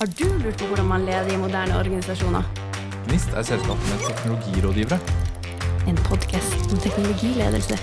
[0.00, 2.46] Har du lurt på hvordan man leder i moderne organisasjoner?
[3.08, 4.96] GNIST er selskapet med teknologirådgivere.
[5.90, 7.76] En podkast om teknologiledelse.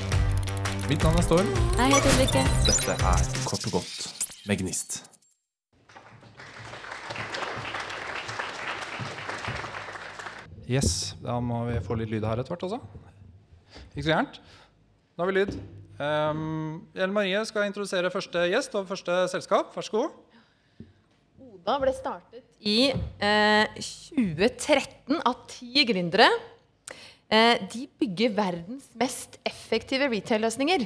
[0.89, 1.51] Mitt navn er Storm.
[1.77, 2.43] Jeg heter Ulrikke.
[2.65, 4.09] Dette er Kort og godt
[4.49, 4.97] med Gnist.
[10.65, 12.81] Yes, da må vi få litt lyd her etter hvert også.
[13.93, 14.41] Ikke så gærent.
[15.13, 15.59] Da har vi lyd.
[16.01, 19.69] Um, Ellen Marie skal introdusere første gjest og første selskap.
[19.77, 20.23] Vær så god.
[21.67, 26.29] Oda ble startet i eh, 2013 av ti gründere.
[27.27, 30.85] Eh, de bygger verdens mest effektive retail-løsninger.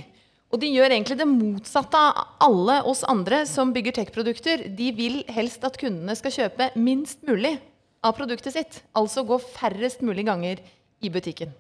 [0.50, 4.66] Og de gjør egentlig det motsatte av alle oss andre som bygger tech-produkter.
[4.74, 7.60] De vil helst at kundene skal kjøpe minst mulig
[8.02, 8.82] av produktet sitt.
[8.98, 10.66] Altså gå færrest mulig ganger
[10.98, 11.54] i butikken.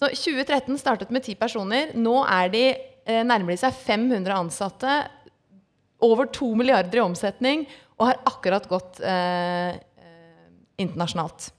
[0.00, 1.92] Så 2013 startet med ti personer.
[2.00, 5.02] Nå er de eh, nærmer de seg 500 ansatte.
[6.02, 7.68] Over 2 milliarder i omsetning
[8.02, 10.46] og har akkurat gått eh, eh,
[10.82, 11.52] internasjonalt.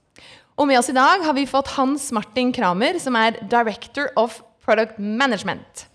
[0.60, 4.42] Og med oss i dag har vi fått Hans Martin Kramer, som er Director of
[4.62, 5.86] Product Management.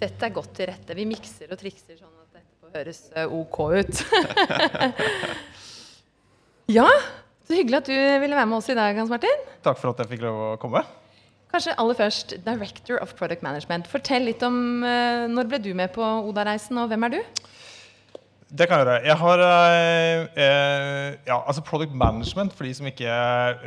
[0.00, 0.96] Sett deg godt til rette.
[0.98, 4.02] Vi mikser og trikser sånn at dette får høres eh, ok ut.
[6.78, 6.88] ja,
[7.46, 9.48] så hyggelig at du ville være med oss i dag, Hans Martin.
[9.64, 10.82] Takk for at jeg fikk lov å komme.
[11.54, 13.86] Kanskje aller først, Director of Product Management.
[13.86, 17.44] Fortell litt om uh, når ble du med på Oda-reisen, og hvem er du?
[18.54, 19.00] Det kan jeg gjøre.
[19.02, 23.16] Jeg har eh, ja, altså Product management, for de som ikke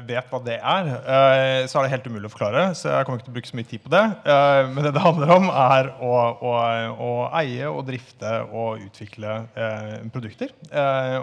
[0.07, 2.63] vet hva det er, eh, så er det helt umulig å forklare.
[2.77, 4.03] Så jeg kommer ikke til å bruke så mye tid på det.
[4.31, 6.53] Eh, men det det handler om, er å, å,
[7.03, 9.41] å eie og drifte og utvikle
[10.13, 10.53] produkter.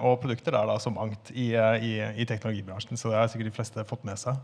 [0.03, 3.57] og produkter er da så mangt i, i, i teknologibransjen, så det har sikkert de
[3.57, 4.37] fleste fått med seg.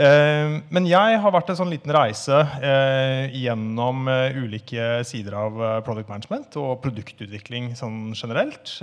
[0.00, 5.60] Eh, men jeg har vært en sånn liten reise eh, gjennom eh, ulike sider av
[5.84, 8.78] product management og produktutvikling sånn generelt.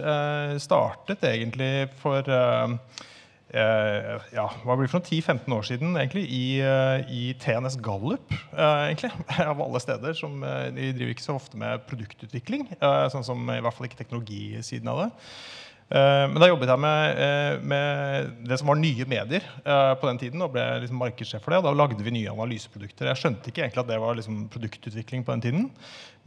[0.61, 2.27] startet egentlig for
[3.47, 8.33] ja, hva blir det for 10-15 år siden egentlig, i, i TNS Gallup.
[8.53, 9.11] egentlig,
[9.51, 10.17] Av alle steder.
[10.19, 12.67] Som, de driver ikke så ofte med produktutvikling.
[13.13, 15.09] sånn som i hvert fall ikke teknologisiden av det.
[15.87, 20.09] Eh, men da jobbet jeg med, eh, med, det som var nye medier uh, på
[20.09, 20.41] den tiden.
[20.43, 23.07] og ble liksom markedssjef for det, og Da lagde vi nye analyseprodukter.
[23.07, 25.69] Jeg skjønte ikke egentlig at det var liksom produktutvikling på den tiden.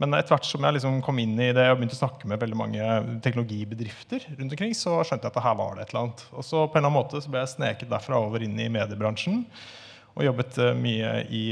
[0.01, 2.41] Men etter hvert som jeg liksom kom inn i det og begynte å snakke med
[2.41, 2.87] veldig mange
[3.21, 6.25] teknologibedrifter, rundt omkring, så skjønte jeg at her var det et eller annet.
[6.33, 8.71] Og så på en eller annen måte så ble jeg sneket derfra over inn i
[8.73, 9.43] mediebransjen.
[10.17, 11.43] Og jobbet mye i,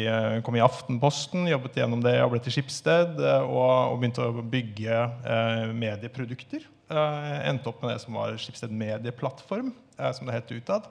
[0.43, 3.21] kom i Aftenposten, jobbet gjennom det og ble til Skipsted.
[3.21, 6.65] Og, og begynte å bygge eh, medieprodukter.
[6.89, 9.67] Uh, endte opp med det som var Skipsted medieplattform,
[9.99, 10.87] uh, som det het utad.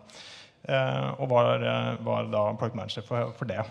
[0.69, 1.65] Uh, og var,
[2.07, 3.65] var, da product manager for, for det.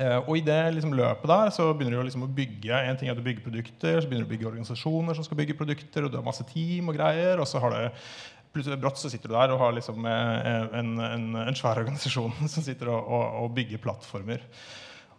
[0.00, 3.16] og i det liksom, løpet der så begynner du liksom å bygge en ting er
[3.16, 6.12] at du bygger produkter, så begynner du å bygge organisasjoner som skal bygge produkter, og
[6.12, 7.40] du har masse team og greier.
[7.40, 11.58] og så har du brått så sitter du der og har liksom en, en, en
[11.58, 14.46] svær organisasjon som sitter og, og, og bygger plattformer.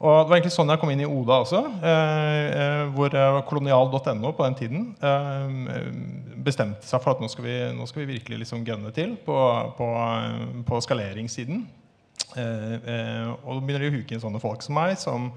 [0.02, 1.60] Og Det var egentlig sånn jeg kom inn i Oda også.
[1.86, 3.14] Eh, eh hvor
[3.48, 5.92] kolonial.no på den tiden eh,
[6.42, 9.38] bestemte seg for at nå skal vi, nå skal vi virkelig liksom gunne til på,
[9.78, 9.92] på,
[10.68, 11.62] på skaleringssiden.
[12.38, 15.30] Eh, eh, og da begynner de å huke inn sånne folk som meg, som,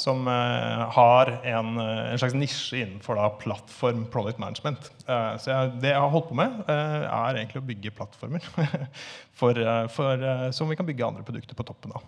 [0.00, 4.90] som eh, har en, en, slags nisje innenfor da, plattform product management.
[5.04, 8.44] så jeg, det jeg har holdt på med, er egentlig å bygge plattformer
[9.38, 9.60] for,
[9.94, 12.06] for, som vi kan bygge andre produkter på toppen av.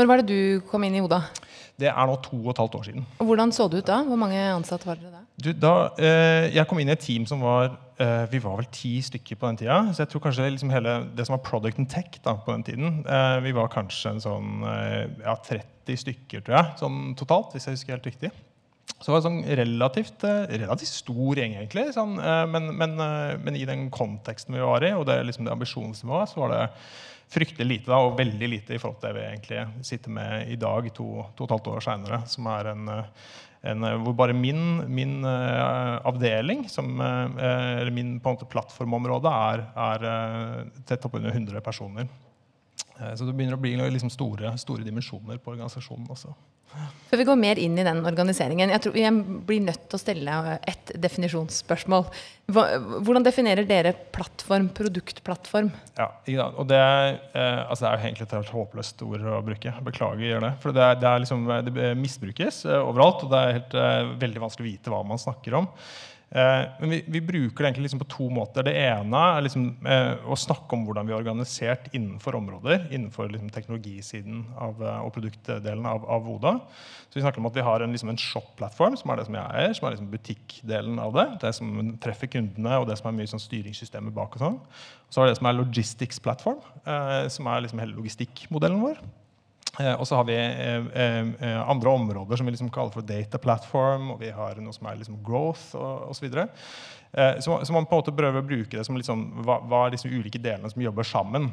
[0.00, 1.18] Når var det du kom inn i Oda?
[1.76, 3.02] Det er nå to og et halvt år siden.
[3.20, 3.98] Og Hvordan så det ut da?
[4.08, 5.20] Hvor mange ansatte var dere da?
[5.36, 8.68] Du, da eh, jeg kom inn i et team som var eh, Vi var vel
[8.72, 9.76] ti stykker på den tida.
[9.92, 12.64] Så jeg tror kanskje liksom hele det som var product and tech da, på den
[12.64, 17.52] tiden eh, Vi var kanskje en sånn eh, ja, 30 stykker, tror jeg, sånn totalt,
[17.52, 18.32] hvis jeg husker helt riktig.
[19.00, 21.90] Så det var en sånn relativt, eh, relativt stor gjeng, egentlig.
[21.96, 22.96] Sånn, eh, men, men,
[23.44, 26.64] men, i den konteksten vi var i, og det, liksom det ambisjonsnivået, så var det
[27.30, 30.58] fryktelig lite, da, og veldig lite i forhold til det vi egentlig sitter med i
[30.60, 32.22] dag, to, to og et halvt år seinere.
[32.48, 32.70] Er
[34.00, 41.04] hvor bare min, min uh, avdeling, som, uh, eller min plattformområde, er, er uh, tett
[41.04, 42.08] oppunder 100 personer.
[43.00, 46.34] Så det begynner å bli liksom store, store dimensjoner på organisasjonen også.
[47.10, 50.00] Før vi går mer inn i den organiseringen, jeg tror jeg blir nødt til å
[50.00, 50.34] stille
[50.70, 52.04] et definisjonsspørsmål.
[52.54, 55.72] Hvordan definerer dere plattform, produktplattform?
[55.98, 56.06] Ja,
[56.52, 59.74] og Det, eh, altså det er egentlig et håpløst ord å bruke.
[59.88, 60.52] Beklager, det.
[60.62, 64.14] For det, er, det, er liksom, det misbrukes eh, overalt, og det er helt, eh,
[64.22, 65.68] veldig vanskelig å vite hva man snakker om.
[66.30, 68.62] Eh, men vi, vi bruker det egentlig liksom på to måter.
[68.66, 72.84] Det ene er liksom, eh, å snakke om hvordan vi er organisert innenfor områder.
[72.94, 76.54] Innenfor liksom, teknologisiden av, eh, og produktdelen av, av Voda.
[77.10, 79.58] Så vi snakker om at vi har en, liksom, shop-plattform, som er det som jeg
[79.58, 79.74] eier.
[79.74, 81.28] Som er liksom butikkdelen av det.
[81.42, 84.38] Det som treffer kundene, og det som er mye sånn styringssystemer bak.
[84.38, 84.60] og sånn.
[85.10, 89.02] Så har vi det som er logistics-plattform, eh, som er liksom hele logistikkmodellen vår.
[89.78, 93.38] Eh, og så har vi eh, eh, andre områder som vi liksom kaller for data
[93.38, 96.30] platform, og vi har noe som er liksom growth osv.
[97.42, 99.96] Så, så man på en måte prøver å bruke det som liksom, hva, hva er
[99.96, 101.48] disse ulike delene som jobber sammen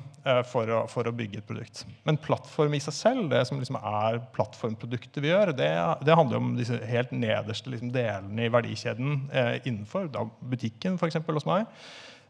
[0.51, 1.81] for, å, for, å, bygge et produkt.
[2.05, 5.71] Men plattform i seg selv, det som liksom er plattformproduktet vi gjør, det,
[6.05, 9.31] det handler om disse helt nederste liksom, delene i verdikjeden
[9.63, 11.17] innenfor da, butikken, f.eks.
[11.25, 11.65] hos meg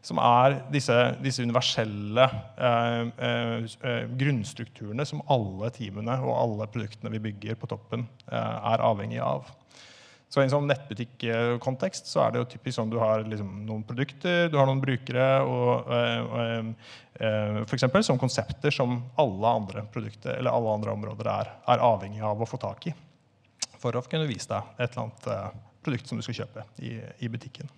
[0.08, 7.12] som er disse, disse universelle eh, eh, eh, grunnstrukturene som alle teamene og alle produktene
[7.12, 9.50] vi bygger på toppen, eh, er avhengig av.
[10.28, 13.84] Så I en sånn nettbutikkontekst så er det jo typisk sånn du har liksom noen
[13.88, 19.86] produkter, du har noen brukere, og, og, og for eksempel, som konsepter som alle andre
[19.88, 22.94] produkter eller alle andre områder er, er avhengig av å få tak i
[23.78, 26.96] for å kunne vise deg et eller annet eh, produkt som du skal kjøpe i,
[27.24, 27.70] i butikken.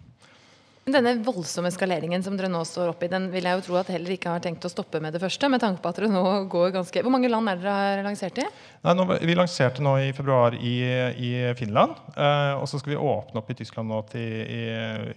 [0.94, 3.90] Denne voldsomme skaleringen som dere nå står opp i, den vil jeg jo tro at
[3.92, 5.48] heller ikke har tenkt å stoppe med det første.
[5.48, 7.02] med tanke på at dere nå går ganske...
[7.04, 8.46] Hvor mange land er dere har lansert i?
[8.84, 10.74] Nei, nå, vi lanserte nå i februar i,
[11.16, 11.96] i Finland.
[12.14, 14.62] Eh, og så skal vi åpne opp i Tyskland nå til i,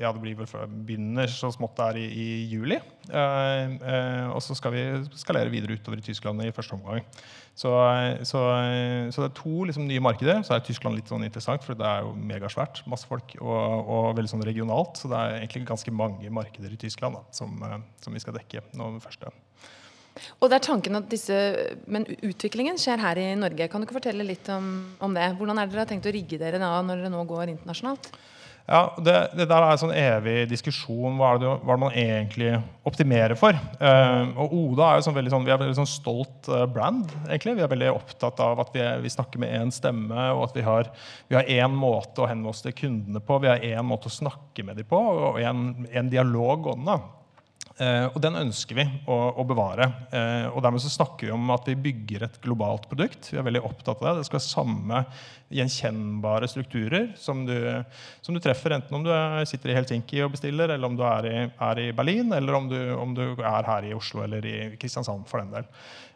[0.01, 0.49] ja, det blir vel
[0.85, 2.79] begynner så smått der i, i juli.
[3.09, 4.83] Eh, eh, og så skal vi
[5.19, 7.03] skalere videre utover i Tyskland i første omgang.
[7.53, 7.69] Så,
[8.25, 8.39] så,
[9.13, 10.41] så, det er to liksom, nye markeder.
[10.45, 12.81] Så er Tyskland litt sånn interessant, for det er jo megasvært.
[12.89, 14.97] Masse folk og, og, veldig sånn regionalt.
[14.97, 17.53] Så det er egentlig ganske mange markeder i Tyskland da, som,
[18.01, 19.29] som, vi skal dekke nå med første.
[20.41, 21.38] Og det er tanken at disse,
[21.89, 23.69] Men utviklingen skjer her i Norge.
[23.69, 25.31] Kan du ikke fortelle litt om, om det?
[25.38, 28.11] Hvordan er dere har tenkt å rigge dere da, når dere nå går internasjonalt?
[28.63, 31.18] Ja, det, det, der er en sånn evig diskusjon.
[31.19, 32.51] Hva er det, hva er det man egentlig
[32.88, 33.57] optimerer for?
[33.81, 37.12] Uh, og Oda er jo sånn veldig sånn, vi er veldig sånn stolt uh, brand.
[37.27, 37.57] egentlig.
[37.60, 40.63] Vi er veldig opptatt av at vi, vi snakker med én stemme, og at vi
[40.63, 40.94] har,
[41.27, 43.42] vi én måte å henvende oss til kundene på.
[43.44, 45.01] Vi har én måte å snakke med dem på,
[45.33, 47.01] og en dialog gående.
[47.81, 49.87] Eh, og den ønsker vi å, å bevare.
[50.13, 53.31] Eh, og dermed så snakker vi om at vi bygger et globalt produkt.
[53.31, 55.01] Vi er veldig opptatt av Det Det skal være samme
[55.53, 57.55] gjenkjennbare strukturer som du,
[58.21, 59.11] som du, treffer, enten om du
[59.49, 62.69] sitter i Helsinki og bestiller, eller om du er i, er i Berlin, eller om
[62.69, 65.69] du, om du, er her i Oslo eller i Kristiansand, for den del.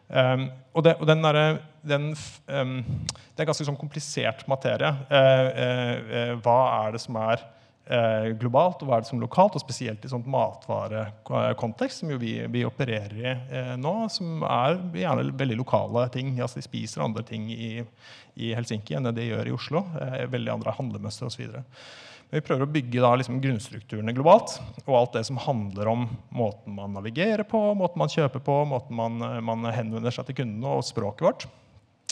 [0.08, 2.06] Um, og, det, og den, der, den
[2.48, 2.78] um,
[3.36, 4.88] det er ganske sånn komplisert materie.
[5.10, 7.44] Uh, uh, uh, hva er det som er
[8.36, 12.34] globalt, og hva er det som lokalt, og spesielt i sånt matvarekontekst, som jo vi,
[12.52, 16.34] vi opererer i eh, nå, som er gjerne veldig lokale ting.
[16.36, 17.70] Altså De spiser andre ting i,
[18.36, 19.84] i Helsinki enn det de gjør i Oslo.
[20.02, 21.58] Eh, veldig andre handlemønstre osv.
[22.28, 24.58] Men vi prøver å bygge da liksom grunnstrukturene globalt.
[24.84, 28.98] Og alt det som handler om måten man navigerer på, måten man kjøper på, måten
[29.00, 31.48] man, man henvender seg til kundene og språket vårt.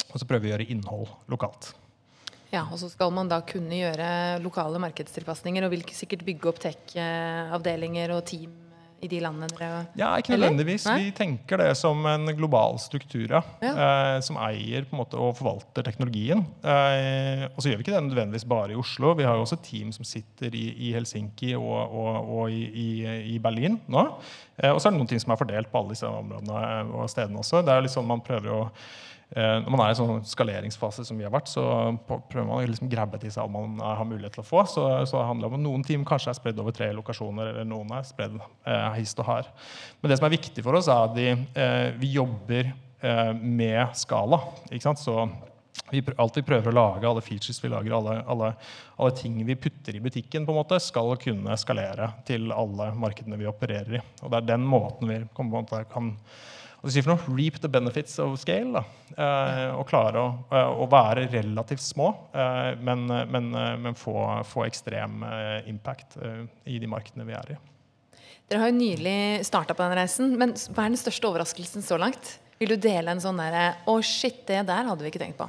[0.09, 1.75] Og så prøver vi å gjøre innhold lokalt.
[2.53, 6.63] Ja, og så skal man da kunne gjøre lokale markedstilpasninger og vil sikkert bygge opp
[6.63, 8.55] tech-avdelinger og team
[9.05, 10.87] i de landene dere Ja, ikke nødvendigvis.
[10.89, 13.43] Vi tenker det som en global struktur ja.
[13.61, 16.45] Eh, som eier på en måte, og forvalter teknologien.
[16.65, 19.13] Eh, og så gjør vi ikke det nødvendigvis bare i Oslo.
[19.19, 22.89] Vi har jo også team som sitter i, i Helsinki og, og, og i, i,
[23.35, 24.07] i, Berlin nå.
[24.57, 27.11] Eh, og så er det noen ting som er fordelt på alle disse områdene og
[27.13, 27.61] stedene også.
[27.67, 31.19] Det er liksom man prøver å Eh, når man er i en sånn skaleringsfase som
[31.19, 31.63] vi har vært, så
[32.07, 34.63] prøver man å liksom grabbe til seg alt man har mulighet til å få.
[34.71, 37.67] Så, så det handler om at Noen team kanskje er spredd over tre lokasjoner, eller
[37.67, 39.51] noen er spredd eh, hist og her.
[39.99, 43.99] Men det som er viktig for oss, er at de, eh, vi jobber eh, med
[43.99, 44.39] skala.
[44.71, 45.03] ikke sant?
[45.03, 45.19] Så
[45.91, 48.51] vi alt vi prøver å lage, alle features vi lager, alle, alle,
[48.97, 53.39] alle, ting vi putter i butikken, på en måte, skal kunne skalere til alle markedene
[53.41, 54.05] vi opererer i.
[54.23, 56.15] Og det er den måten vi på at måte kan
[56.87, 57.35] hva sier for noe?
[57.35, 58.85] Reap the benefits of scale.
[59.11, 63.51] Eh, og klare å, eh, å, være relativt små, eh, men, men,
[63.83, 64.15] men få,
[64.47, 65.25] få, ekstrem
[65.67, 66.19] impact
[66.67, 67.59] i de markedene vi er i.
[68.47, 71.99] Dere har jo nylig starta på den reisen, men hva er den største overraskelsen så
[71.99, 72.37] langt?
[72.61, 75.49] Vil du dele en sånn derre Å, shit, det der hadde vi ikke tenkt på.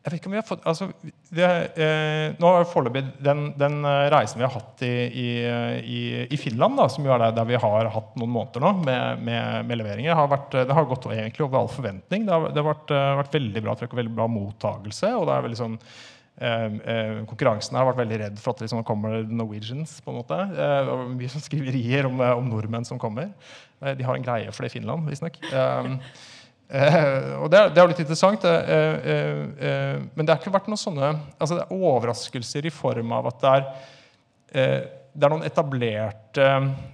[0.00, 0.86] Jeg vet ikke om vi har fått, altså,
[1.28, 6.38] det, eh, nå er foreløpig den, den, eh, reisen vi har hatt i, i, i
[6.40, 9.80] Finland, da, som jo er der, vi har hatt noen måneder nå med, med, med
[9.82, 12.24] leveringer, har vært, det har gått egentlig over all forventning.
[12.24, 15.12] Det har, det har vært, uh, vært, veldig bra trykk og veldig bra mottagelse.
[15.18, 18.70] og det er veldig sånn eh, eh, Konkurransen har vært veldig redd for at det
[18.70, 19.98] liksom kommer Norwegians.
[20.00, 20.42] på en måte.
[20.48, 23.34] Eh, mye sånn skriverier om, om, nordmenn som kommer.
[23.84, 25.36] de har en greie for det i Finland, visstnok.
[25.44, 25.96] Eh,
[26.70, 28.44] og det er, det er, litt interessant.
[28.46, 33.14] Eh, eh, men det har ikke vært noen sånne altså det er overraskelser i form
[33.16, 33.66] av at det er
[34.54, 36.46] eh, det er noen etablerte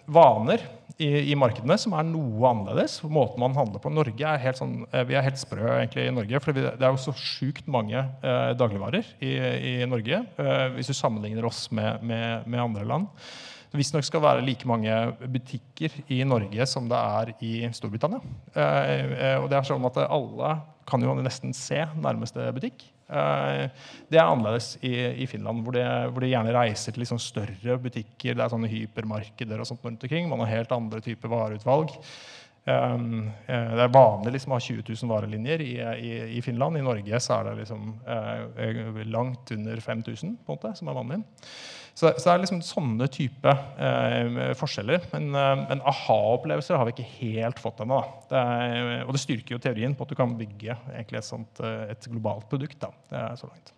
[0.09, 0.63] vaner
[0.97, 2.99] i, i, markedene som er noe annerledes.
[3.05, 3.93] Måten man handler på.
[3.93, 6.41] Norge er helt sånn, eh, vi er helt sprø egentlig i Norge.
[6.41, 10.97] For det er jo så sjukt mange eh, dagligvarer i, i Norge eh, hvis du
[10.97, 13.29] sammenligner oss med, med, med andre land.
[13.79, 18.21] Visstnok skal være like mange butikker i Norge som det er i Storbritannia.
[18.55, 20.53] Eh, eh, og det er sånn at alle
[20.87, 22.87] kan jo nesten se nærmeste butikk.
[23.07, 23.67] Eh,
[24.11, 28.35] det er annerledes i, Finland, hvor de, hvor de, gjerne reiser til liksom større butikker.
[28.35, 30.31] Det er sånne hypermarkeder og sånt rundt omkring.
[30.31, 31.95] Man har helt andre typer vareutvalg.
[32.67, 36.81] Um, det er vanlig liksom, å ha 20 000 varelinjer i, i, i, Finland.
[36.81, 40.99] I Norge så er det liksom, eh, langt under 5000 på en måte, som er
[40.99, 41.21] vanlig.
[41.97, 45.07] Så, så, det er liksom sånne type eh, forskjeller.
[45.15, 48.03] Men, eh, men aha-opplevelser har vi ikke helt fått ennå.
[48.35, 52.81] Og det styrker jo teorien på at du kan bygge et, sånt, et globalt produkt.
[52.83, 52.91] Da.
[53.13, 53.77] Det er så langt.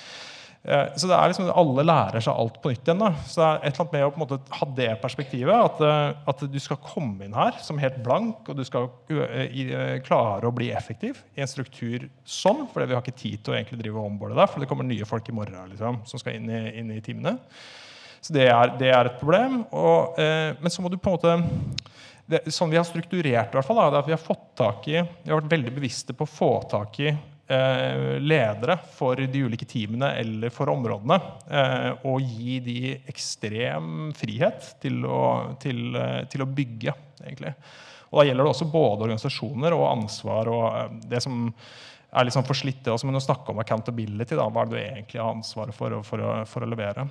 [0.64, 3.02] Eh, så det er liksom, alle lærer seg alt på nytt igjen.
[3.02, 3.12] Da.
[3.24, 5.56] Så det er et eller annet med å på en måte ha det perspektivet.
[5.56, 10.00] At, eh, at, du skal komme inn her som helt blank, og du skal uh,
[10.06, 12.66] klare å bli effektiv i en struktur sånn.
[12.74, 15.08] For vi har ikke tid til å egentlig drive onboarde der, for det kommer nye
[15.08, 17.38] folk i morgen liksom, som skal inn i, inn i timene.
[18.20, 19.62] Så det er, det er, et problem.
[19.72, 21.88] Og, eh, men så må du på en måte
[22.30, 24.86] det, Sånn vi har strukturert, i hvert fall, da, er at vi har fått tak
[24.92, 27.39] i, vi har vært veldig bevisste på å få tak i Eh,
[28.22, 31.18] ledere for de ulike teamene eller for områdene.
[31.50, 32.80] Eh, og gi de
[33.10, 35.22] ekstrem frihet til å,
[35.62, 37.56] til, eh, til å bygge, egentlig.
[38.10, 41.48] Og da gjelder det også både organisasjoner og ansvar og det som
[42.10, 44.82] er litt sånn det Også, men å snakke om accountability, da, hva er det du
[44.82, 47.06] egentlig har ansvaret for, for, å, for å levere.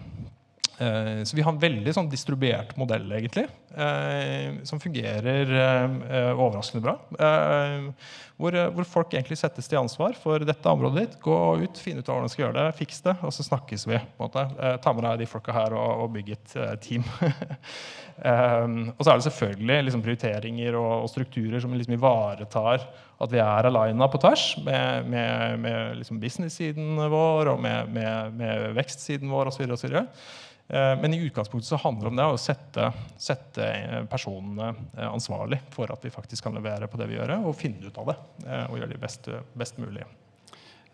[0.79, 6.85] Eh, så vi har en veldig sånn distribuert modell, egentlig, eh, som fungerer eh, overraskende
[6.85, 6.95] bra.
[8.39, 11.17] Hvor, folk egentlig settes til ansvar for dette området ditt.
[11.25, 13.99] Gå ut, finne ut hvordan du skal gjøre det, fiks det, og så snakkes vi.
[13.99, 14.77] på en måte.
[14.85, 16.55] Ta med deg de folka her og, og bygg et
[16.85, 17.03] team.
[18.95, 22.87] og så er det selvfølgelig liksom, prioriteringer og, strukturer som liksom ivaretar
[23.19, 28.69] at vi er aligna på tvers med, med, med liksom business-siden vår og med, med
[28.79, 29.75] vekstsiden vår osv.
[30.69, 35.09] Eh, men i utgangspunktet så handler det om det å sette, sette, eh, personene eh,
[35.09, 38.13] ansvarlig for at vi faktisk kan levere på det vi gjør, og finne ut av
[38.13, 38.19] det.
[38.69, 40.05] Og gjøre det best, best mulig.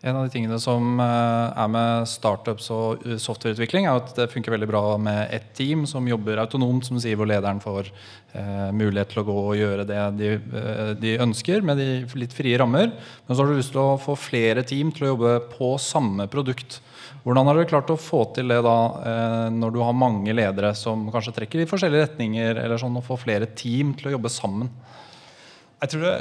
[0.05, 4.67] En av de tingene som er med startups og softwareutvikling, er at det funker veldig
[4.69, 9.23] bra med ett team som jobber autonomt, som sier hvor lederen får eh, mulighet til
[9.23, 10.29] å gå og gjøre det de,
[11.01, 11.87] de, ønsker, med de
[12.21, 12.93] litt frie rammer.
[13.25, 16.29] Men så har du lyst til å få flere team til å jobbe på samme
[16.31, 16.83] produkt.
[17.25, 20.75] Hvordan har dere klart å få til det da, eh, når du har mange ledere
[20.77, 24.29] som kanskje trekker i forskjellige retninger, eller sånn, å få flere team til å jobbe
[24.29, 24.69] sammen?
[25.81, 26.13] Jeg tror det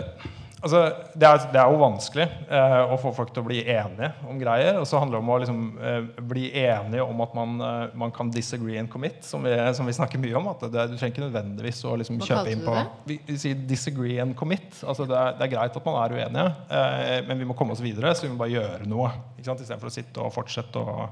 [0.65, 0.81] Altså,
[1.13, 4.39] det, er, det, er, jo vanskelig eh, å få folk til å bli enige om
[4.41, 4.79] greier.
[4.81, 8.15] Og så handler det om å liksom, eh, bli enige om at man, eh, man,
[8.15, 10.49] kan disagree and commit, som vi, som vi snakker mye om.
[10.55, 12.77] at det, Du trenger ikke nødvendigvis å liksom, kjøpe inn på
[13.11, 14.81] vi, vi, sier disagree and commit.
[14.81, 16.47] Altså, det, er, det er greit at man er uenige,
[16.81, 19.13] eh, men vi må komme oss videre, så vi må bare gjøre noe.
[19.45, 21.11] Istedenfor å sitte og fortsette å,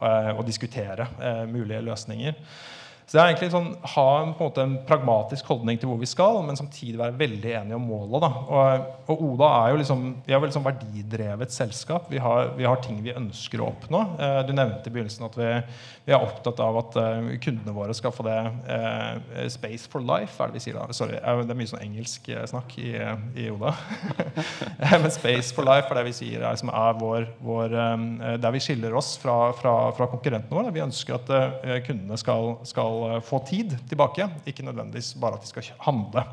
[0.00, 2.40] å, eh, å diskutere eh, mulige løsninger.
[3.06, 6.00] Så det er egentlig sånn, ha en, på en, måte, en pragmatisk holdning til hvor
[6.00, 8.24] vi skal, men samtidig være veldig enige om målet.
[8.50, 12.08] Og, og Oda er jo liksom, vi er sånn verdidrevet selskap.
[12.10, 14.00] Vi har, vi har, ting vi ønsker å oppnå.
[14.18, 15.50] Eh, du nevnte i begynnelsen at vi,
[16.08, 18.40] vi, er opptatt av at eh, kundene våre skal få det
[18.74, 20.88] eh, space for life, er det vi sier da.
[20.90, 22.90] Sorry, det er mye sånn engelsk snakk i,
[23.38, 23.76] i Oda.
[25.04, 27.78] men space for life er det vi sier er, er vår, vår
[28.42, 30.74] der vi skiller oss fra, fra, fra konkurrentene våre.
[30.74, 31.34] Vi ønsker at
[31.86, 34.28] kundene skal, skal Eh, få tid tilbake.
[34.48, 36.24] Ikke nødvendigvis bare at de skal handle.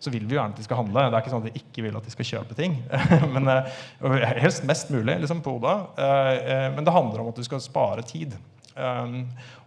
[0.00, 1.04] Så vil vi jo gjerne at de skal handle.
[1.06, 2.80] Det er ikke sånn at vi ikke vil at de skal kjøpe ting.
[3.34, 5.76] men uh, Helst mest mulig liksom, på Oda.
[5.98, 8.36] Uh, men det handler om at du skal spare tid.
[8.74, 9.20] Um,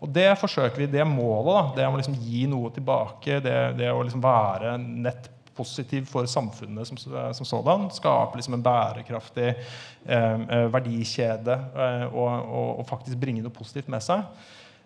[0.04, 3.88] og det forsøker vi, det målet, da, det å liksom gi noe tilbake, det, det
[3.94, 7.00] å liksom være nett positiv for samfunnet som,
[7.34, 7.88] som sådan.
[7.94, 14.04] Skape liksom en bærekraftig eh, verdikjede eh, og, og, og, faktisk bringe noe positivt med
[14.06, 14.24] seg.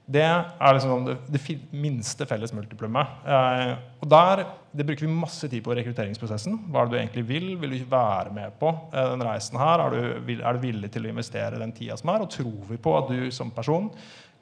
[0.06, 3.22] Det er liksom det, det minste felles multiplummet.
[3.26, 6.58] Eh, og der, Det bruker vi masse tid på rekrutteringsprosessen.
[6.72, 7.48] Hva er det du egentlig vil?
[7.60, 9.84] Vil du være med på eh, den reisen her?
[9.84, 12.24] Er du, er du, villig til å investere den tida som er?
[12.24, 13.92] Og tror vi på at du som person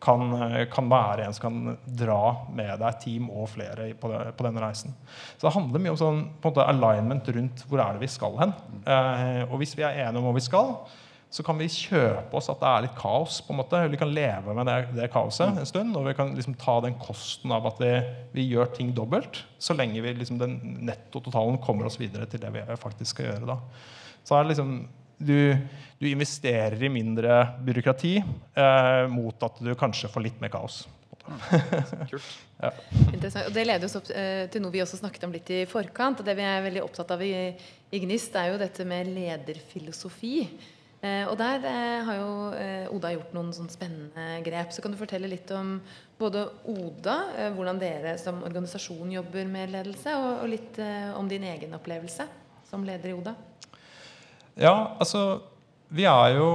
[0.01, 4.22] kan, eh, kan være en som kan dra med deg team og flere på, det,
[4.38, 4.96] på denne reisen?
[5.36, 8.56] Så det handler mye om sånn, måte, alignment rundt hvor er det vi skal hen.
[8.86, 10.75] Eh, og hvis vi er enige om hvor vi skal,
[11.30, 13.38] så kan vi kjøpe oss at det er litt kaos.
[13.46, 13.84] på en måte.
[13.92, 15.94] Vi kan leve med det, det kaoset en stund.
[15.98, 17.92] Og vi kan liksom ta den kosten av at vi,
[18.34, 20.58] vi gjør ting dobbelt, så lenge vi liksom den
[20.90, 23.52] nettototalen kommer oss videre til det vi faktisk skal gjøre.
[23.52, 23.60] da.
[24.26, 24.72] Så er det liksom,
[25.20, 25.38] du,
[26.02, 30.82] du investerer i mindre byråkrati eh, mot at du kanskje får litt mer kaos.
[32.10, 32.26] Kult.
[32.58, 32.74] ja.
[33.12, 33.52] Interessant.
[33.52, 36.24] Og Det leder oss opp eh, til noe vi også snakket om litt i forkant.
[36.24, 37.34] og Det vi er veldig opptatt av i,
[37.94, 40.36] i Gnist, er jo dette med lederfilosofi.
[41.00, 44.72] Eh, og der eh, har jo eh, Oda gjort noen sånn spennende grep.
[44.75, 45.77] Så kan du fortelle litt om
[46.20, 50.75] både Oda, hvordan dere som organisasjon jobber med ledelse, og, litt
[51.15, 52.25] om din egen opplevelse
[52.68, 53.34] som leder i Oda?
[54.60, 55.39] Ja, altså
[55.89, 56.50] Vi er jo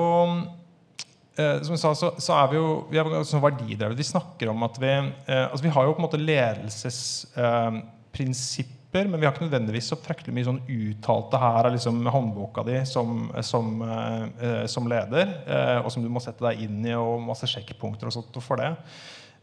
[1.35, 3.99] som jeg sa, så, så, er vi jo vi er sånn verdidrevet.
[3.99, 9.21] Vi snakker om at vi altså Vi har jo på en måte ledelsesprinsipp prinsipper, men
[9.21, 13.31] vi har ikke nødvendigvis så fryktelig mye sånn uttalte her av liksom håndboka di som,
[13.43, 17.47] som, eh, som, leder, eh, og som du må sette deg inn i, og masse
[17.47, 18.75] sjekkpunkter og sånt for det.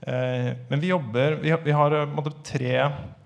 [0.01, 3.20] Eh, men vi jobber Vi, vi har måtte, tre Eh,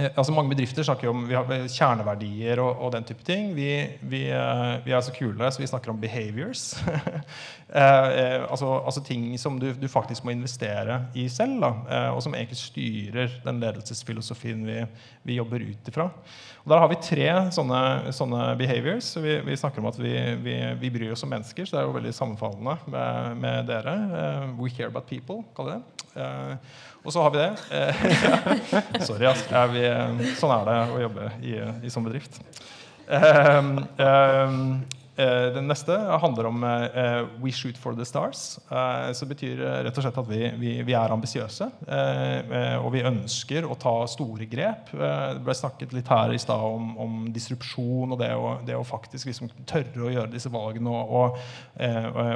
[0.00, 3.50] altså Mange bedrifter snakker om vi har kjerneverdier og, og den type ting.
[3.56, 3.68] Vi,
[4.08, 6.78] vi, eh, vi, er så kule, så vi snakker om behaviors.
[7.68, 12.22] eh, altså, altså, ting som du, du, faktisk må investere i selv, da, eh, og
[12.24, 14.78] som egentlig styrer den ledelsesfilosofien vi,
[15.28, 16.08] vi jobber ut ifra.
[16.62, 17.82] Og Der har vi tre sånne,
[18.16, 19.12] sånne behaviors.
[19.20, 22.14] Vi, vi, snakker om at vi, bryr oss om mennesker, så det er jo veldig
[22.16, 23.98] sammenfallende med, med dere.
[24.56, 26.01] We care about people, kaller vi det.
[26.16, 26.56] Uh,
[27.02, 27.50] og så har vi det.
[27.74, 29.42] Eh, sorry, ass.
[29.72, 29.82] Vi,
[30.38, 32.38] sånn er det å jobbe i, i sånn bedrift.
[35.22, 38.58] Uh, den neste handler om uh, 'We shoot for the stars'.
[38.68, 41.68] Det betyr rett og slett at vi, vi, vi er ambisiøse.
[42.82, 44.90] og vi ønsker å ta store grep.
[44.92, 48.84] det ble snakket litt her i stad om, om, disrupsjon og det å, det å
[48.84, 51.40] faktisk liksom tørre å gjøre disse valgene og, og,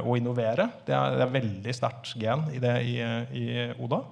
[0.05, 0.69] og innovere.
[0.87, 2.99] Det er, det er veldig sterkt gen i det i,
[3.35, 3.47] i
[3.83, 4.05] Oda.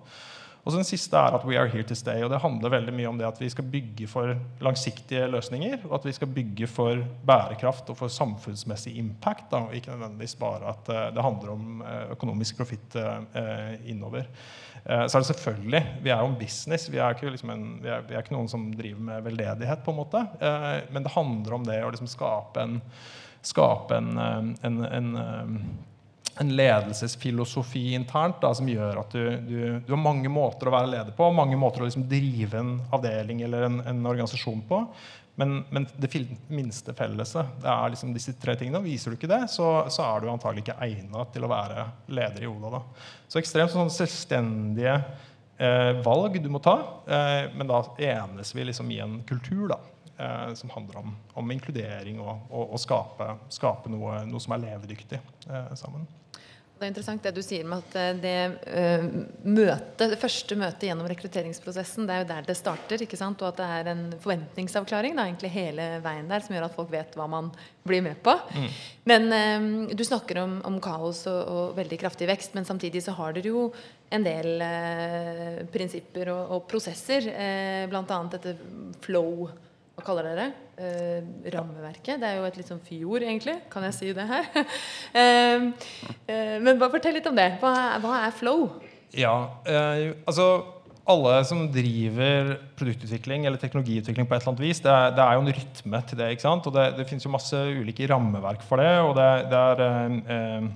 [0.64, 2.22] Og så Den siste er at we are here to stay.
[2.24, 4.33] og Det handler veldig mye om det at vi skal bygge for
[4.64, 5.85] langsiktige løsninger.
[5.90, 9.50] Og at vi skal bygge for bærekraft og for samfunnsmessig impact.
[9.50, 14.24] Da, og ikke nødvendigvis bare at uh, det handler om uh, økonomisk profitt uh, innover.
[14.85, 16.92] så er det selvfølgelig Vi er jo en business.
[16.92, 19.81] Vi er, ikke, liksom en, vi, er, vi er, ikke, noen som driver med veldedighet,
[19.85, 20.20] på en måte.
[20.90, 22.83] men det handler om det å liksom skape en,
[23.40, 24.18] skape en,
[24.61, 25.16] en,
[26.40, 30.90] en ledelsesfilosofi internt da, som gjør at du, du, du, har mange måter å være
[30.90, 34.81] leder på, mange måter å liksom drive en avdeling eller en, en organisasjon på.
[35.35, 36.11] Men, men, det
[36.47, 38.79] minste felleset er liksom disse tre tingene.
[38.79, 41.88] og Viser du ikke det, så, så er du antagelig ikke egnet til å være
[42.14, 42.77] leder i ODA.
[42.77, 42.83] Da.
[43.27, 44.94] Så ekstremt sånn selvstendige
[45.59, 46.77] eh, valg du må ta.
[47.07, 49.81] Eh, men da enes vi liksom i en kultur da,
[50.14, 55.18] eh, som handler om, om inkludering og, å skape, skape noe, noe, som er levedyktig
[55.18, 56.07] eh, sammen.
[56.75, 59.05] Det er interessant det du sier med at eh, det uh,
[59.47, 63.05] møte, det første møtet gjennom rekrutteringsprosessen, det er jo der det starter.
[63.05, 63.43] ikke sant?
[63.45, 66.91] Og at det er en forventningsavklaring da, egentlig hele veien der som gjør at folk
[66.91, 67.53] vet hva man
[67.87, 68.35] blir med på.
[68.59, 68.67] Mm.
[69.07, 73.15] Men um, du snakker om, om kaos og, og, veldig kraftig vekst, men samtidig så
[73.21, 73.69] har dere jo
[74.15, 78.19] en del uh, prinsipper og, og prosesser, uh, bl.a.
[78.35, 78.59] dette
[79.07, 79.47] flow
[79.94, 82.18] hva kaller dere eh, rammeverket?
[82.18, 83.57] Det er jo et litt sånn fjord, egentlig.
[83.70, 84.48] Kan jeg si det her?
[85.20, 85.68] eh,
[86.26, 87.52] eh, men bare fortell litt om det.
[87.62, 88.66] Hva hva er flow?
[89.14, 89.37] Ja,
[89.70, 90.48] eh, altså
[91.04, 95.37] alle som driver produktutvikling eller teknologiutvikling på et eller annet vis, det er, det er
[95.37, 96.30] jo en rytme til det.
[96.33, 96.68] ikke sant?
[96.68, 98.94] Og det, det finnes jo masse ulike rammeverk for det.
[99.04, 100.68] og det, det er eh,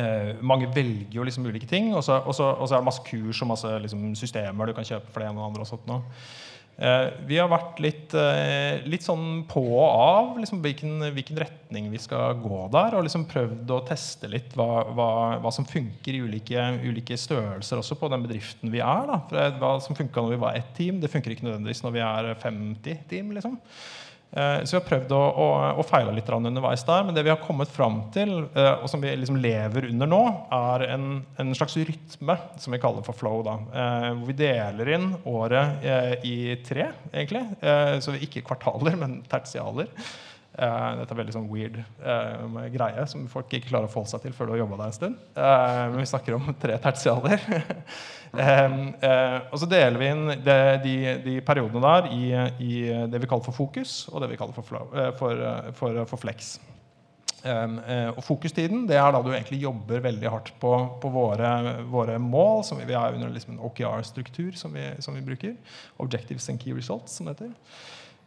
[0.00, 2.88] eh, mange velger jo liksom ulike ting, og så, og så, og så er det
[2.88, 5.66] masse kurs og masse liksom, systemer du kan kjøpe for det ene og det andre.
[5.66, 6.00] og sånt nå.
[6.80, 11.90] Eh, vi har vært litt, eh, litt sånn på og av liksom hvilken, hvilken, retning
[11.92, 12.96] vi skal gå der.
[12.96, 15.10] Og liksom prøvd å teste litt hva, hva,
[15.44, 19.04] hva som funker i ulike, ulike, størrelser også på den bedriften vi er.
[19.10, 19.20] Da.
[19.28, 22.06] For hva som funka når vi var ett team, det funker ikke nødvendigvis når vi
[22.06, 23.34] er 50 team.
[23.36, 23.60] liksom.
[24.32, 25.46] Eh, så vi har prøvd å, å,
[25.80, 27.04] å feile litt underveis der.
[27.06, 30.22] Men det vi har kommet fram til, eh, og som vi liksom lever under nå,
[30.54, 31.08] er en,
[31.40, 33.42] en, slags rytme som vi kaller for flow.
[33.46, 35.84] da, eh, Hvor vi deler inn året
[36.26, 37.42] i tre, egentlig.
[38.04, 39.90] Så ikke kvartaler, men tertialer.
[40.60, 44.26] Uh, dette er veldig sånn weird uh, greie som folk ikke klarer å forholde seg
[44.26, 45.20] til før du har jobba der en stund.
[45.32, 47.46] Uh, men vi snakker om tre tertialer.
[49.50, 52.26] og så deler vi inn de, de, de, periodene der i,
[52.60, 52.74] i,
[53.08, 54.68] det vi kaller for fokus, og det vi kaller for,
[55.18, 55.40] for,
[55.78, 56.52] for, for flex.
[57.40, 61.54] Og Fokustiden det er da du egentlig jobber veldig hardt på, på våre,
[61.88, 62.60] våre, mål.
[62.68, 65.56] som Vi, vi er under liksom en OKR-struktur som, som, vi bruker.
[65.96, 67.56] Objectives and Key Results, som det heter.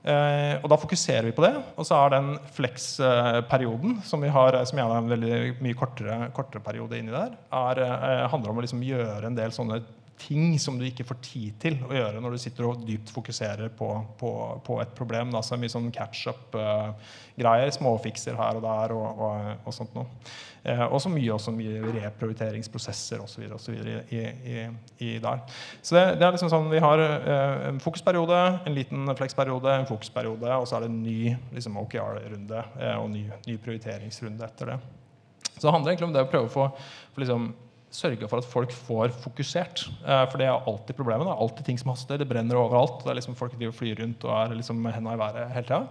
[0.03, 1.53] Eh, og Da fokuserer vi på det.
[1.79, 6.17] Og så er den flex-perioden, som vi har, som gjerne er en veldig mye kortere,
[6.35, 9.81] kortere periode inni der, er, eh, handler om å liksom gjøre en del sånne
[10.19, 13.73] ting som du ikke får tid til å gjøre når du sitter og dypt fokuserer
[13.75, 14.31] på, på,
[14.65, 15.33] på et problem.
[15.33, 15.41] Da.
[15.43, 17.69] Så mye sånn catch up-greier.
[17.69, 20.07] Uh, småfikser her og der og, og, og sånt noe.
[20.63, 23.43] Eh, og så mye, mye reprioriteringsprosesser osv.
[23.43, 24.21] I,
[24.55, 24.61] i,
[25.03, 25.41] i der.
[25.81, 29.89] Så det, det, er liksom sånn vi har eh, en fokusperiode, en liten fleksperiode, en
[29.89, 31.17] fokusperiode, og så er det en ny
[31.55, 34.79] liksom, OKR-runde eh, og ny, ny prioriteringsrunde etter det.
[35.57, 36.69] Så det handler egentlig om det å prøve å få,
[37.11, 37.51] få liksom,
[37.93, 39.85] sørge for at folk får fokusert.
[40.01, 41.27] Eh, for det er alltid problemet.
[41.27, 42.19] Det er alltid ting som haster.
[42.21, 43.03] Det brenner overalt.
[43.03, 45.85] Det er liksom Folk driver flyr rundt og er liksom henda i været hele tida.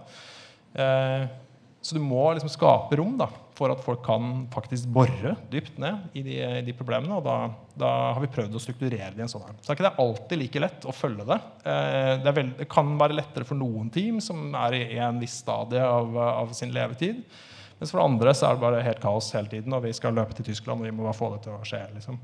[0.83, 1.31] Eh,
[1.83, 3.25] så du må liksom skape rom da,
[3.57, 7.17] for at folk kan faktisk bore dypt ned i de, de problemene.
[7.17, 7.37] Og da,
[7.75, 9.57] da, har vi prøvd å strukturere det i en sånn her.
[9.57, 11.39] Så det er ikke det alltid like lett å følge det.
[11.67, 15.41] Eh, det, veld, det, kan være lettere for noen team som er i en viss
[15.43, 17.19] stadie av, av sin levetid.
[17.79, 20.13] Mens for det andre så er det bare helt kaos hele tiden, og vi skal
[20.15, 20.79] løpe til Tyskland.
[20.79, 21.85] og vi må bare få det til å skje.
[21.95, 22.19] liksom.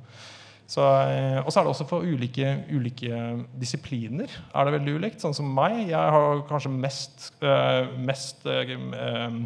[0.70, 3.20] Så, eh, og så er det også for ulike, ulike,
[3.58, 5.24] disipliner er det veldig ulikt.
[5.24, 5.88] Sånn som meg.
[5.90, 9.40] Jeg har kanskje mest, øh, mest øh,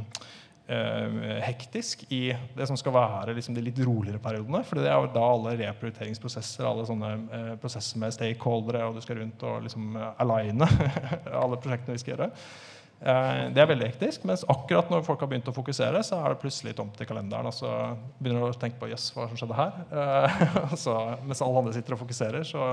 [0.67, 2.25] øh, hektisk i
[2.57, 4.65] det som skal være liksom, de litt roligere periodene.
[4.67, 7.13] For det er jo da alle reprioriteringsprosesser, alle sånne
[7.63, 10.67] prosesser med stakeholdere, og du skal rundt og liksom aligne
[11.45, 12.31] alle prosjektene vi skal gjøre.
[13.03, 14.23] Eh, det er veldig hektisk.
[14.27, 17.49] Mens akkurat når folk har begynt å fokusere, så er det plutselig tomt i kalenderen.
[17.49, 17.71] Og så
[18.19, 19.81] begynner du å tenke på jøss, hva som skjedde her?
[19.91, 20.95] Eh, så,
[21.27, 22.69] mens alle andre sitter og fokuserer, så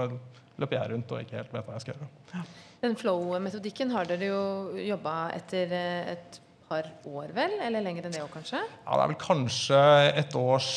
[0.60, 2.44] løper jeg rundt og ikke helt vet hva jeg skal gjøre.
[2.80, 4.44] Den flow-metodikken har dere jo
[4.86, 6.40] jobba etter eh, et
[6.70, 7.56] par år, vel?
[7.66, 8.60] Eller lenger enn det òg, kanskje?
[8.62, 9.78] Ja, Det er vel kanskje
[10.20, 10.68] et års,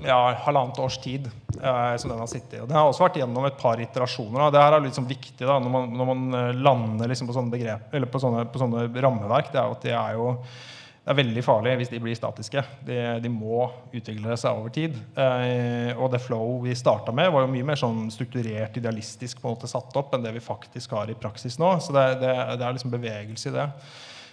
[0.00, 2.54] ja, halvannet års tid eh, som den har sittet.
[2.56, 2.60] i.
[2.62, 4.46] Og Den har også vært gjennom et par iterasjoner.
[4.46, 7.36] Og det her er liksom viktig da, når man, når man eh, lander liksom på
[7.36, 9.50] sånne begrep, eller på sånne, på sånne rammeverk.
[9.52, 10.30] det er jo at de er jo
[11.02, 12.62] det er veldig farlig hvis de blir statiske.
[12.86, 14.96] De, de må utvikle seg over tid.
[15.18, 19.50] Eh, og det flow vi starta med, var jo mye mer sånn strukturert, idealistisk på
[19.50, 21.74] en måte satt opp enn det vi faktisk har i praksis nå.
[21.84, 23.68] Så det, det, det er liksom bevegelse i det.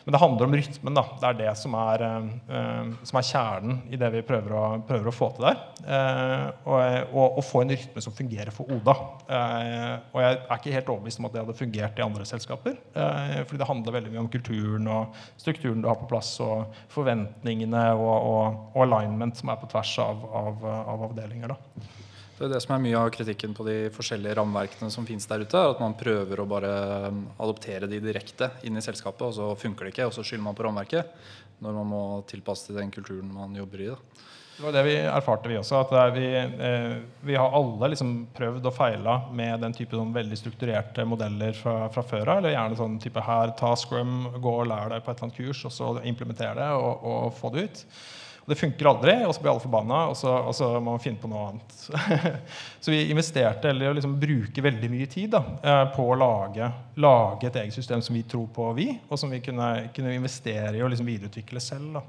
[0.10, 0.96] Men det handler om rytmen.
[0.98, 1.02] da.
[1.22, 5.12] Det er det som er, eh, som er kjernen i det vi prøver å, prøver
[5.12, 5.60] å få til der.
[5.86, 6.80] Eh, og,
[7.14, 8.96] og, og, få en rytme som fungerer for Oda.
[9.30, 12.80] Eh, og jeg er ikke helt overbevist om at det hadde fungert i andre selskaper.
[12.96, 17.86] fordi det handler veldig mye om kulturen og strukturen du har på plass, og forventningene
[17.94, 21.54] og, og alignment som er på tvers av, av, av avdelinger.
[21.54, 22.09] da.
[22.40, 25.42] Det er det som er mye av kritikken på de forskjellige rammeverkene som finnes der
[25.44, 25.60] ute.
[25.60, 26.70] At man prøver å bare
[27.12, 30.06] um, adoptere de direkte inn i selskapet, og så funker det ikke.
[30.08, 31.12] Og så skylder man på rammeverket
[31.60, 33.90] når man må tilpasse til den kulturen man jobber i.
[33.92, 34.24] Da.
[34.56, 35.82] Det var det vi erfarte, vi også.
[35.84, 36.96] At vi, eh,
[37.28, 41.76] vi, har alle liksom prøvd og feila med den type sånn veldig strukturerte modeller fra,
[41.92, 42.40] fra før av.
[42.40, 45.44] Eller gjerne sånn type her, ta scrum, gå og lær deg på et eller annet
[45.44, 47.86] kurs, og så implementere det og, og få det ut.
[48.50, 51.22] Det funker aldri, og så blir alle forbanna, og så, og så må man finne
[51.22, 51.76] på noe annet.
[52.84, 57.48] så vi investerte eller liksom bruker veldig mye tid da, eh, på å lage, lage,
[57.48, 60.84] et eget system som vi tror på, vi, og som vi kunne, kunne investere i
[60.84, 62.00] og liksom videreutvikle selv.
[62.00, 62.06] da.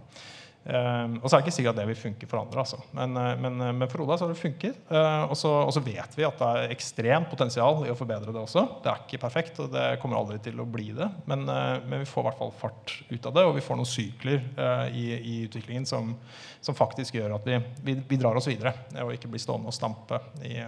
[0.61, 2.61] Um, og så er det ikke sikkert at det vil funke for andre.
[2.61, 2.77] Altså.
[2.93, 4.77] Men, eh, men, eh, men, for Oda så har det funket.
[4.91, 8.67] Uh, og, så, vet vi at det er ekstremt potensial i å forbedre det også.
[8.85, 11.09] Det er ikke perfekt, og det kommer aldri til å bli det.
[11.31, 13.89] Men, men vi får i hvert fall fart ut av det, og vi får noen
[13.89, 14.45] sykler
[14.93, 16.13] i, i, utviklingen som,
[16.61, 19.77] som, faktisk gjør at vi, vi, vi, drar oss videre, og ikke blir stående og
[19.77, 20.61] stampe i,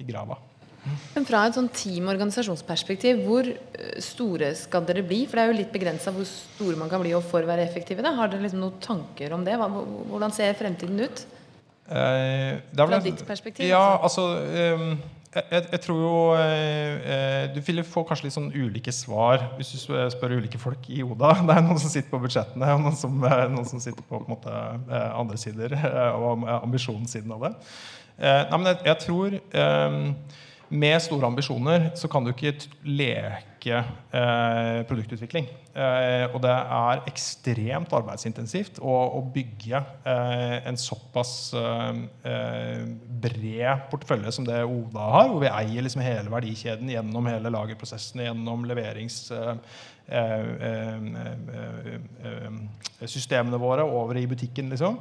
[0.00, 0.40] i grava.
[1.14, 5.22] Men fra et sånn team- og organisasjonsperspektiv, hvor eh, store skal dere bli?
[5.30, 7.66] For det er jo litt begrensa hvor store man kan bli og for å være
[7.68, 8.02] effektive.
[8.02, 8.14] Da.
[8.18, 9.54] Har dere liksom noen tanker om det?
[9.56, 11.24] Hvordan ser fremtiden ut?
[11.92, 14.30] Eh, Fra ditt perspektiv, Ja, altså.
[14.32, 19.46] altså jeg, jeg, tror jo eh, eh, Du vil få kanskje litt sånn ulike svar
[19.56, 21.32] hvis du spør, spør ulike folk i Oda.
[21.48, 24.20] Det er noen som sitter på budsjettene, og noen som, eh, noen som sitter på,
[24.20, 24.52] på måte,
[24.92, 25.76] andre sider
[26.18, 27.52] og ambisjonssiden av det.
[28.18, 29.38] Eh, nei, men jeg, jeg tror
[30.72, 32.54] med store ambisjoner så kan du ikke
[32.88, 35.48] leke eh, produktutvikling.
[35.72, 42.82] Eh, og det er ekstremt arbeidsintensivt å, å bygge eh, en såpass eh, eh,
[43.24, 48.24] bred portefølje som det Oda har, hvor vi eier liksom hele verdikjeden gjennom hele lagerprosessen,
[48.28, 49.24] gjennom leverings...
[49.32, 49.56] Eh,
[53.62, 54.98] våre over i butikken, liksom.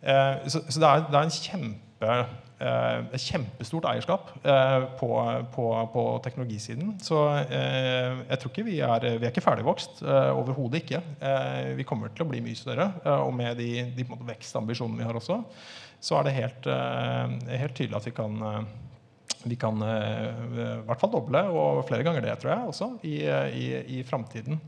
[0.00, 2.14] Så, det, er, en kjempe
[2.60, 5.10] et kjempestort eierskap eh, på,
[5.54, 6.94] på, på teknologisiden.
[7.02, 10.02] Så eh, jeg tror ikke vi er Vi er ikke ferdigvokst.
[10.36, 11.00] Overhodet ikke.
[11.20, 12.90] Eh, vi kommer til å bli mye større.
[13.04, 15.40] eh, og med de, de vekstambisjonene vi har også,
[16.00, 18.38] så er det helt, eh, helt tydelig at vi kan
[19.44, 23.14] vi kan eh, i hvert fall doble, og flere ganger det, tror jeg, også, i,
[23.56, 23.64] i,
[23.98, 24.60] i framtiden.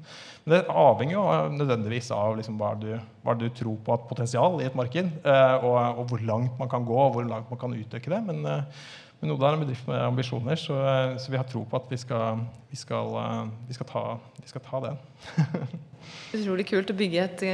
[0.44, 1.24] Men det avhenger jo
[1.58, 2.90] nødvendigvis av liksom, hva, du,
[3.24, 6.72] hva du tror på at potensial i et marked, eh, og, og hvor langt man
[6.72, 8.20] kan gå, og hvor langt man kan utøke det.
[8.30, 8.84] Men, eh,
[9.22, 10.78] men Oda er en bedrift med ambisjoner, så,
[11.22, 12.40] så vi har tro på at vi skal,
[12.72, 13.12] vi skal,
[13.68, 14.06] vi skal, ta,
[14.40, 15.02] vi skal ta den.
[16.40, 17.44] Utrolig kult å bygge et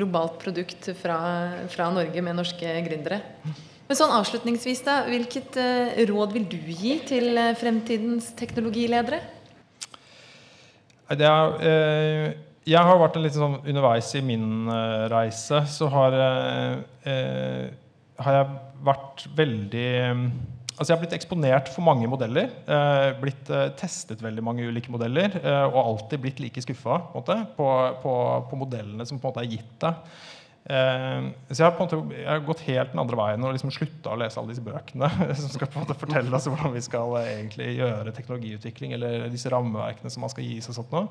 [0.00, 1.18] globalt produkt fra,
[1.70, 3.20] fra Norge med norske gründere.
[3.90, 9.18] Men sånn avslutningsvis, da, hvilket eh, råd vil du gi til eh, fremtidens teknologiledere?
[11.10, 12.28] Er, eh,
[12.70, 16.76] jeg har vært litt sånn underveis i min eh, reise, så har, eh,
[17.10, 17.66] eh,
[18.22, 19.90] har jeg vært veldig
[20.80, 22.46] Altså Jeg har blitt eksponert for mange modeller.
[23.20, 25.34] Blitt testet veldig mange ulike modeller.
[25.66, 27.20] Og alltid blitt like skuffa på,
[28.00, 28.14] på,
[28.48, 29.98] på modellene som på en måte er gitt deg.
[30.60, 33.54] Eh, så jeg har, på en måte, jeg har gått helt den andre veien og
[33.54, 35.08] liksom slutta å lese alle disse bøkene
[35.40, 39.24] som skal på en måte fortelle oss hvordan vi skal eh, egentlig gjøre teknologiutvikling, eller
[39.32, 41.06] disse rammeverkene som man skal gi seg sånt nå.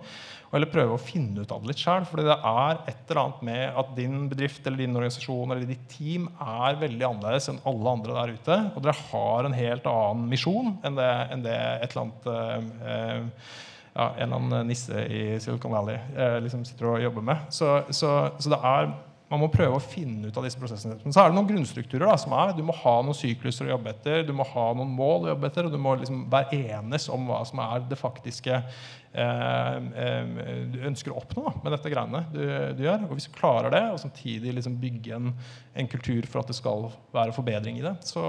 [0.49, 2.05] Og heller prøve å finne ut av det litt sjøl.
[2.09, 5.89] For det er et eller annet med at din bedrift eller din organisasjon eller ditt
[5.91, 8.59] team er veldig annerledes enn alle andre der ute.
[8.75, 12.71] Og dere har en helt annen misjon enn det, enn det et eller annet eh,
[12.93, 13.51] eh,
[13.97, 17.49] ja, en eller annen nisse i Silicon Valley eh, liksom sitter og jobber med.
[17.53, 18.91] Så, så, så det er
[19.29, 20.97] man må prøve å finne ut av disse prosessene.
[21.03, 22.07] Men så er det noen grunnstrukturer.
[22.07, 24.89] da, som er, Du må ha noen sykluser å jobbe etter, du må ha noen
[24.89, 27.99] mål å jobbe etter, og du må liksom være enes om hva som er det
[27.99, 30.33] faktiske eh, eh,
[30.73, 32.41] du ønsker å oppnå da, med dette greiene du,
[32.79, 33.05] du gjør.
[33.05, 35.33] Og Hvis du klarer det, og samtidig liksom bygge en,
[35.77, 38.23] en kultur for at det skal være forbedring i det, så,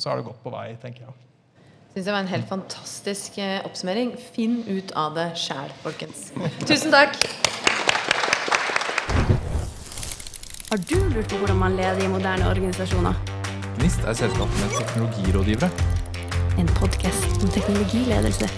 [0.00, 1.18] så er det godt på vei, tenker jeg.
[1.92, 4.16] Synes det var en helt fantastisk eh, oppsummering.
[4.32, 6.30] Finn ut av det sjæl, folkens.
[6.64, 7.20] Tusen takk.
[10.70, 13.14] Har du lurt på hvordan man leder i moderne organisasjoner?
[13.78, 15.70] Gnist er selskapet med teknologirådgivere.
[16.60, 18.48] En podkast om teknologiledelse.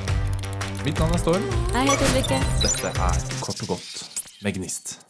[0.84, 1.44] Mitt navn er Storm.
[1.76, 2.40] Jeg heter Ulrikke.
[2.64, 4.10] Dette er Kort og godt
[4.42, 5.09] med Gnist.